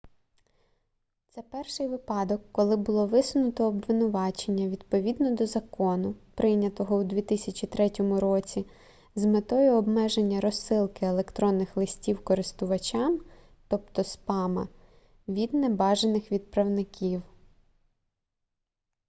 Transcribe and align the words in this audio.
це 1.29 1.41
перший 1.41 1.87
випадок 1.87 2.41
коли 2.51 2.77
було 2.77 3.07
висунуто 3.07 3.65
обвинувачення 3.67 4.67
відповідно 4.69 5.35
до 5.35 5.47
закону 5.47 6.15
прийнятого 6.35 6.97
у 6.97 7.03
2003 7.03 7.91
році 8.19 8.65
з 9.15 9.25
метою 9.25 9.73
обмеження 9.73 10.41
розсилки 10.41 11.05
електронних 11.05 11.77
листів 11.77 12.23
користувачам 12.23 13.19
тобто 13.67 14.03
спама 14.03 14.67
від 15.27 15.53
небажаних 15.53 16.31
відправників 16.31 17.21